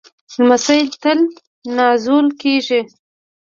[0.35, 1.19] لمسی تل
[1.77, 2.79] نازول کېږي.